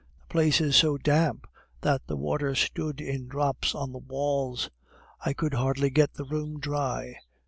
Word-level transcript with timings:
The 0.21 0.27
place 0.33 0.59
is 0.59 0.75
so 0.75 0.97
damp 0.97 1.45
that 1.81 2.07
the 2.07 2.17
water 2.17 2.55
stood 2.55 2.99
in 3.01 3.27
drops 3.27 3.75
on 3.75 3.91
the 3.91 3.99
walls; 3.99 4.71
I 5.23 5.33
could 5.33 5.53
hardly 5.53 5.91
get 5.91 6.15
the 6.15 6.25
room 6.25 6.59
dry. 6.59 7.17